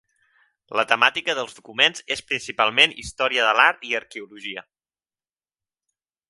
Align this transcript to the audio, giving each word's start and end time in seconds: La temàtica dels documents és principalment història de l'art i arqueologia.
La 0.79 0.85
temàtica 0.91 1.35
dels 1.39 1.53
documents 1.57 2.01
és 2.15 2.23
principalment 2.31 2.97
història 3.05 3.45
de 3.49 3.53
l'art 3.59 3.85
i 3.91 3.95
arqueologia. 4.01 4.65